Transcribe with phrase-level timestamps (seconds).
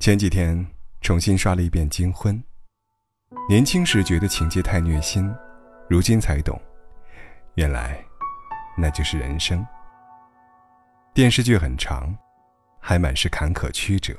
[0.00, 0.66] 前几天
[1.02, 2.34] 重新刷了一遍《金婚》，
[3.50, 5.30] 年轻时觉得情节太虐心，
[5.90, 6.58] 如今才懂，
[7.56, 8.02] 原来
[8.78, 9.62] 那就是人生。
[11.12, 12.16] 电视剧很长，
[12.80, 14.16] 还满是坎坷曲折，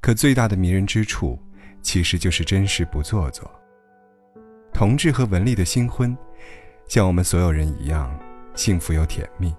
[0.00, 1.38] 可最大的迷人之处，
[1.80, 3.48] 其实就是真实不做作。
[4.74, 6.18] 同志和文丽的新婚，
[6.88, 8.12] 像我们所有人一样，
[8.56, 9.54] 幸福又甜蜜。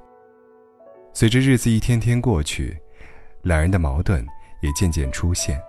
[1.14, 2.78] 随着日子一天天过去，
[3.44, 4.28] 两人的矛盾。
[4.64, 5.62] 也渐渐出现，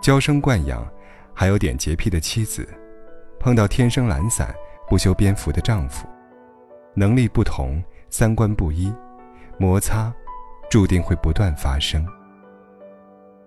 [0.00, 0.88] 娇生惯养，
[1.34, 2.66] 还有点洁癖的妻子，
[3.40, 4.54] 碰到天生懒散、
[4.88, 6.06] 不修边幅的丈夫，
[6.94, 8.94] 能力不同，三观不一，
[9.58, 10.14] 摩擦，
[10.70, 12.06] 注定会不断发生。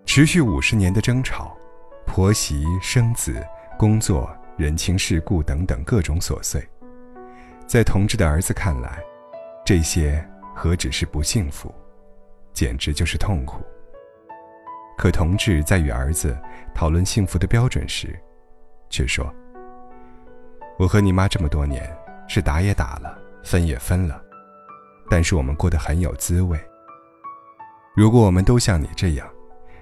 [0.06, 1.56] 持续五十年的争吵，
[2.06, 3.42] 婆媳、生子、
[3.78, 6.62] 工作、人情世故等等各种琐碎，
[7.66, 9.00] 在同志的儿子看来，
[9.66, 10.22] 这些
[10.54, 11.74] 何止是不幸福，
[12.52, 13.64] 简直就是痛苦。
[15.00, 16.38] 可同志在与儿子
[16.76, 18.14] 讨论幸福的标准时，
[18.90, 19.34] 却说
[20.78, 21.90] ：“我和你妈这么多年，
[22.28, 24.22] 是打也打了，分也分了，
[25.10, 26.60] 但是我们过得很有滋味。
[27.96, 29.26] 如果我们都像你这样，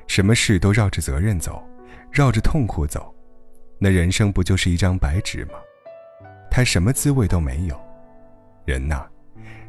[0.06, 1.68] 什么事都绕着责任走，
[2.12, 3.12] 绕着痛苦走，
[3.80, 5.54] 那人生不就是一张白纸吗？
[6.52, 7.76] 他什么滋味都没有。
[8.66, 9.08] 人呐，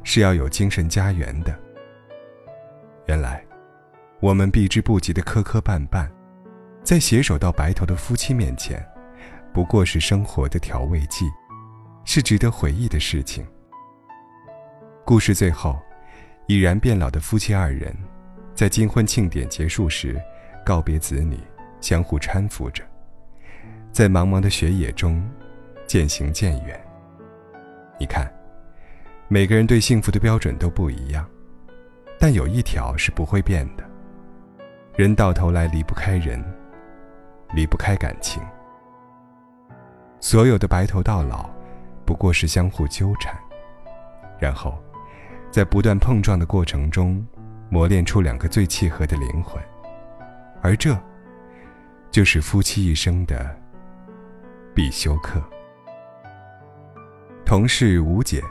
[0.05, 1.59] 是要有精神家园的。
[3.07, 3.43] 原来。”
[4.21, 6.09] 我们避之不及的磕磕绊绊，
[6.83, 8.85] 在携手到白头的夫妻面前，
[9.55, 11.25] 不过是生活的调味剂，
[12.05, 13.47] 是值得回忆的事情。
[15.05, 15.79] 故事最后，
[16.49, 17.97] 已然变老的夫妻二人，
[18.57, 20.21] 在金婚庆典结束时，
[20.67, 21.39] 告别子女，
[21.81, 22.83] 相互搀扶着，
[23.93, 25.25] 在茫茫的雪野中，
[25.87, 26.79] 渐行渐远。
[28.01, 28.29] 你看，
[29.29, 31.25] 每个人对幸福的标准都不一样，
[32.19, 33.88] 但有一条是不会变的。
[34.99, 36.45] 人到头来离不开人，
[37.55, 38.43] 离不开感情。
[40.19, 41.49] 所有的白头到老，
[42.05, 43.33] 不过是相互纠缠，
[44.41, 44.77] 然后，
[45.53, 47.25] 在不断碰撞的过程中，
[47.71, 49.63] 磨练出两个最契合的灵魂，
[50.63, 50.99] 而这，
[52.11, 53.57] 就是夫妻一生的
[54.75, 55.41] 必修课。
[57.47, 58.43] 同事吴姐，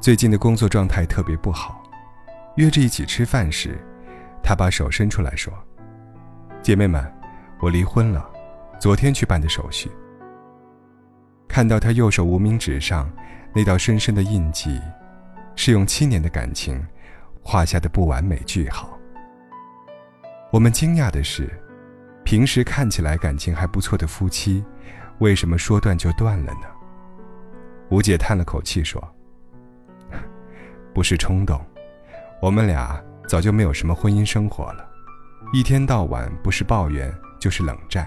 [0.00, 1.80] 最近的工作状态特别不好，
[2.56, 3.78] 约着一起吃饭时。
[4.42, 5.52] 他把手伸出来说
[6.62, 7.02] ：“姐妹们，
[7.60, 8.28] 我离婚了，
[8.78, 9.90] 昨天去办的手续。”
[11.48, 13.10] 看到他右手无名指上
[13.54, 14.80] 那道深深的印记，
[15.54, 16.84] 是用七年的感情
[17.42, 18.98] 画下的不完美句号。
[20.50, 21.48] 我们惊讶的是，
[22.24, 24.64] 平时看起来感情还不错的夫妻，
[25.18, 26.66] 为什么说断就断了呢？
[27.90, 29.02] 吴姐叹了口气说
[30.94, 31.60] ：“不是冲动，
[32.40, 33.00] 我们俩。”
[33.32, 34.86] 早就没有什么婚姻生活了，
[35.54, 37.10] 一天到晚不是抱怨
[37.40, 38.06] 就是冷战。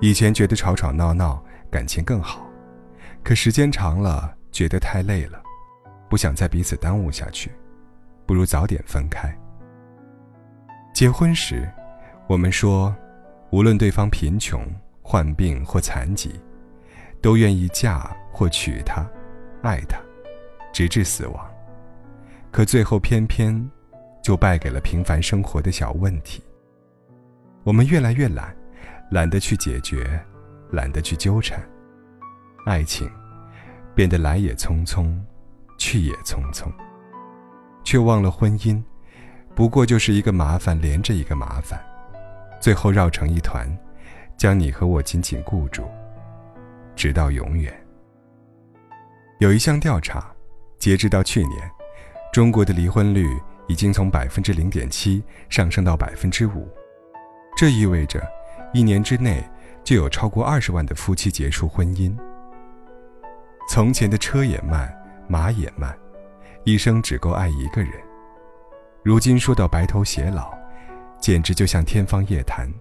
[0.00, 2.44] 以前觉得吵吵闹闹感情更好，
[3.22, 5.40] 可时间长了觉得太累了，
[6.10, 7.52] 不想再彼此耽误下去，
[8.26, 9.32] 不如早点分开。
[10.92, 11.70] 结婚时，
[12.26, 12.92] 我们说，
[13.50, 14.60] 无论对方贫穷、
[15.02, 16.34] 患病或残疾，
[17.22, 19.08] 都愿意嫁或娶她，
[19.62, 20.00] 爱她，
[20.72, 21.48] 直至死亡。
[22.50, 23.70] 可最后偏偏。
[24.26, 26.42] 就败给了平凡生活的小问题。
[27.62, 28.52] 我们越来越懒，
[29.08, 30.20] 懒得去解决，
[30.72, 31.60] 懒得去纠缠，
[32.64, 33.08] 爱情
[33.94, 35.16] 变得来也匆匆，
[35.78, 36.66] 去也匆匆，
[37.84, 38.82] 却忘了婚姻
[39.54, 41.80] 不过就是一个麻烦连着一个麻烦，
[42.60, 43.64] 最后绕成一团，
[44.36, 45.84] 将你和我紧紧固住，
[46.96, 47.72] 直到永远。
[49.38, 50.34] 有一项调查，
[50.80, 51.70] 截止到去年，
[52.32, 53.28] 中国的离婚率。
[53.68, 56.68] 已经从百分之零点七上升到百分之五，
[57.56, 58.22] 这意味着
[58.72, 59.42] 一年之内
[59.82, 62.16] 就有超过二十万的夫妻结束婚姻。
[63.68, 64.92] 从前的车也慢，
[65.28, 65.96] 马也慢，
[66.64, 67.90] 一生只够爱一个人。
[69.02, 70.56] 如今说到白头偕老，
[71.20, 72.72] 简直就像天方夜谭。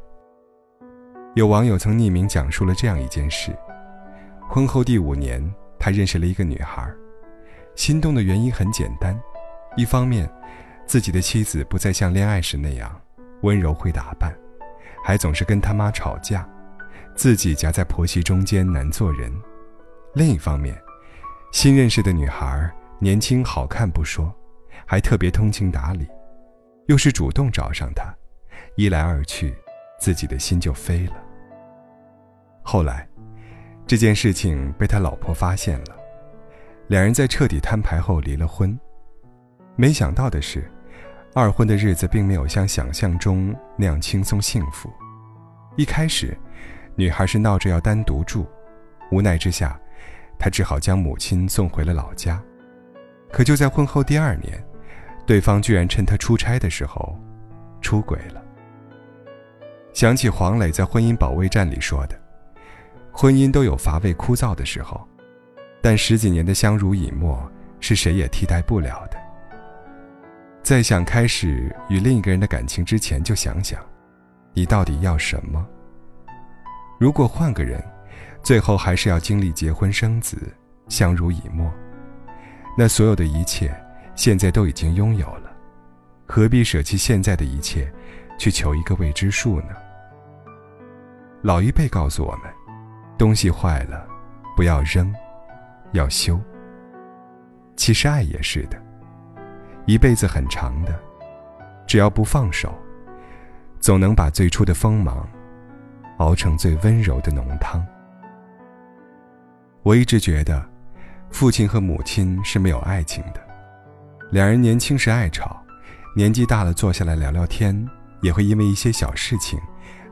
[1.33, 3.55] 有网友曾匿名讲述了这样一件事：
[4.47, 5.43] 婚后第五年，
[5.79, 6.87] 他认识了一个女孩，
[7.75, 9.19] 心动的原因很简单，
[9.75, 10.29] 一方面。
[10.85, 13.01] 自己的妻子不再像恋爱时那样
[13.41, 14.35] 温柔会打扮，
[15.03, 16.47] 还总是跟他妈吵架，
[17.15, 19.31] 自己夹在婆媳中间难做人。
[20.13, 20.79] 另一方面，
[21.51, 24.33] 新认识的女孩年轻好看不说，
[24.85, 26.07] 还特别通情达理，
[26.87, 28.13] 又是主动找上他，
[28.75, 29.55] 一来二去，
[29.99, 31.13] 自己的心就飞了。
[32.61, 33.07] 后来，
[33.87, 35.95] 这件事情被他老婆发现了，
[36.87, 38.79] 两人在彻底摊牌后离了婚。
[39.75, 40.71] 没想到的是。
[41.37, 44.89] 二婚的日子并没有像想象中那样轻松幸福。
[45.75, 46.33] 一开始，
[46.95, 48.47] 女孩是闹着要单独住，
[49.11, 49.77] 无奈之下，
[50.39, 52.41] 她只好将母亲送回了老家。
[53.33, 54.65] 可就在婚后第二年，
[55.25, 57.19] 对方居然趁她出差的时候，
[57.81, 58.41] 出轨了。
[59.91, 62.17] 想起黄磊在《婚姻保卫战》里说的
[63.11, 65.05] ：“婚姻都有乏味枯燥的时候，
[65.81, 67.51] 但十几年的相濡以沫
[67.81, 69.17] 是谁也替代不了的。”
[70.65, 73.79] 在想开始与另一个人的感情之前，就想想，
[74.51, 75.63] 你到底要什么？
[76.97, 77.79] 如果换个人，
[78.41, 80.51] 最后还是要经历结婚生子、
[80.87, 81.71] 相濡以沫，
[82.75, 83.71] 那所有的一切
[84.15, 85.55] 现在都已经拥有了，
[86.25, 87.87] 何必舍弃现在的一切，
[88.39, 89.75] 去求一个未知数呢？
[91.43, 92.51] 老一辈告诉我们，
[93.19, 94.03] 东西坏了，
[94.55, 95.13] 不要扔，
[95.91, 96.41] 要修。
[97.75, 98.81] 其实爱也是的。
[99.85, 100.99] 一辈子很长的，
[101.85, 102.73] 只要不放手，
[103.79, 105.27] 总能把最初的锋芒
[106.17, 107.85] 熬成最温柔的浓汤。
[109.83, 110.67] 我一直觉得，
[111.29, 113.39] 父亲和母亲是没有爱情的，
[114.31, 115.63] 两人年轻时爱吵，
[116.15, 117.87] 年纪大了坐下来聊聊天，
[118.21, 119.59] 也会因为一些小事情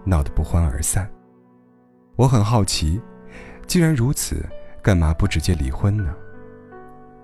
[0.06, 1.10] 闹得不欢而散。
[2.16, 3.02] 我很好奇，
[3.66, 4.48] 既然如此，
[4.84, 6.14] 干嘛不直接离婚呢？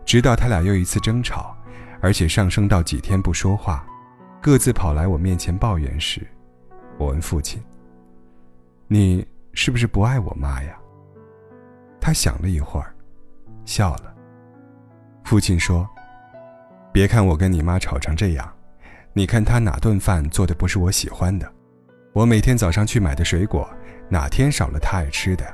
[0.03, 1.55] 直到他俩又一次争吵。
[2.01, 3.85] 而且上升到几天不说话，
[4.41, 6.25] 各自跑来我面前抱怨时，
[6.97, 7.61] 我问父亲
[8.87, 10.77] ：“你是不是不爱我妈呀？”
[11.99, 12.95] 他想了一会儿，
[13.65, 14.15] 笑了。
[15.25, 15.87] 父亲说
[16.93, 18.49] ：“别看我跟你妈吵成这样，
[19.13, 21.51] 你看她哪顿饭做的不是我喜欢的？
[22.13, 23.69] 我每天早上去买的水果，
[24.09, 25.45] 哪天少了她爱吃的？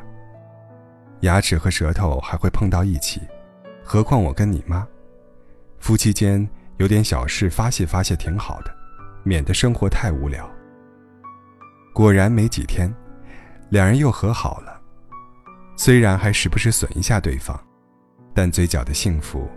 [1.21, 3.19] 牙齿和舌头还会碰到一起，
[3.83, 4.87] 何况我跟你妈。”
[5.85, 8.75] 夫妻间有点小事发泄发泄挺好的，
[9.21, 10.49] 免得生活太无聊。
[11.93, 12.91] 果然没几天，
[13.69, 14.81] 两人又和好了。
[15.77, 17.55] 虽然还时不时损一下对方，
[18.33, 19.47] 但嘴角的幸福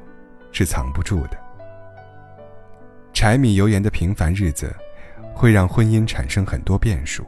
[0.53, 1.39] 是藏不住的。
[3.15, 4.71] 柴米油盐的平凡日子，
[5.35, 7.25] 会让婚姻产生很多变数，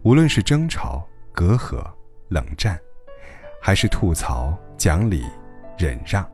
[0.00, 1.84] 无论是争吵、隔阂、
[2.30, 2.80] 冷战，
[3.60, 5.22] 还是吐槽、讲理、
[5.76, 6.26] 忍让。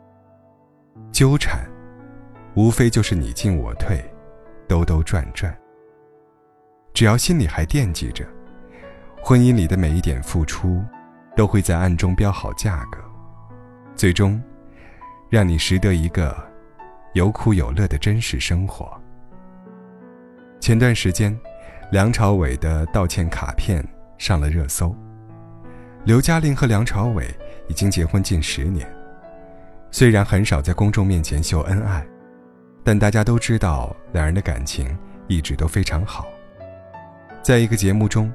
[1.11, 1.67] 纠缠，
[2.55, 4.05] 无非就是你进我退，
[4.69, 5.57] 兜兜转转。
[6.93, 8.27] 只要心里还惦记着，
[9.23, 10.83] 婚姻里的每一点付出，
[11.35, 12.99] 都会在暗中标好价格，
[13.97, 14.41] 最终，
[15.31, 16.37] 让你识得一个
[17.15, 19.01] 有苦有乐的真实生活。
[20.61, 21.37] 前段时间，
[21.91, 23.83] 梁朝伟的道歉卡片
[24.19, 24.95] 上了热搜。
[26.05, 27.27] 刘嘉玲和梁朝伟
[27.69, 28.87] 已经结婚近十年。
[29.91, 32.07] 虽然很少在公众面前秀恩爱，
[32.84, 34.96] 但大家都知道两人的感情
[35.29, 36.26] 一直都非常好。
[37.43, 38.32] 在一个节目中，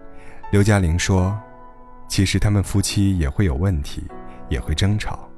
[0.52, 1.38] 刘嘉玲说
[2.08, 4.08] ：“其实他们夫妻也会有问题，
[4.50, 5.30] 也会争吵，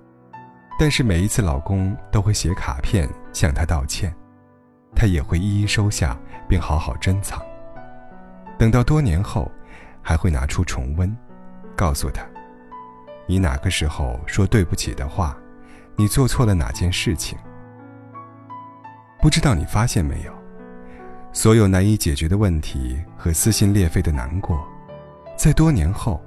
[0.79, 4.13] 但是每一次老公都会写卡片向她道歉，
[4.95, 6.17] 她也会一一收下
[6.47, 7.41] 并好好珍藏。
[8.57, 9.51] 等到多年后，
[10.01, 11.15] 还会拿出重温，
[11.75, 12.23] 告诉他：
[13.27, 15.37] 你哪个时候说对不起的话。”
[15.95, 17.37] 你做错了哪件事情？
[19.21, 20.33] 不知道你发现没有，
[21.33, 24.65] 所有难以解决的问题和撕心裂肺的难过，
[25.37, 26.21] 在多年后，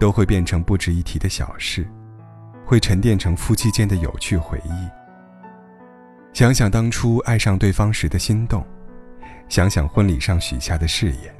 [0.00, 1.88] 都会变成不值一提的小事，
[2.66, 4.88] 会沉淀成夫妻间的有趣回忆。
[6.32, 8.66] 想想当初爱上对方时的心动，
[9.48, 11.32] 想想婚礼上许下的誓言，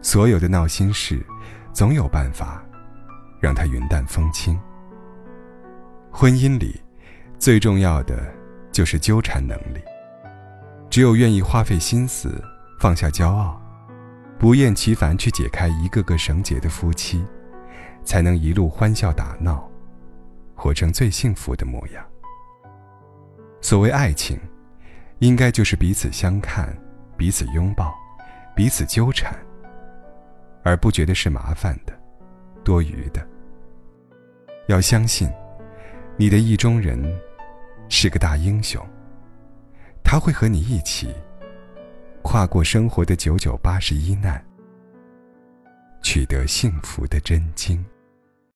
[0.00, 1.22] 所有的闹心事，
[1.74, 2.64] 总有办法，
[3.38, 4.58] 让它云淡风轻。
[6.10, 6.80] 婚姻里，
[7.38, 8.32] 最重要的
[8.72, 9.80] 就是纠缠能力。
[10.88, 12.42] 只有愿意花费心思、
[12.80, 13.60] 放下骄傲，
[14.38, 17.24] 不厌其烦去解开一个个绳结的夫妻，
[18.04, 19.68] 才能一路欢笑打闹，
[20.54, 22.04] 活成最幸福的模样。
[23.60, 24.38] 所谓爱情，
[25.18, 26.76] 应该就是彼此相看、
[27.16, 27.94] 彼此拥抱、
[28.56, 29.32] 彼此纠缠，
[30.62, 31.92] 而不觉得是麻烦的、
[32.64, 33.26] 多余的。
[34.66, 35.30] 要相信。
[36.16, 37.02] 你的意中人
[37.92, 38.80] 是个大英雄，
[40.02, 41.12] 他会和你一起
[42.22, 44.42] 跨过生活的九九八十一难，
[46.00, 47.84] 取得幸福的真经。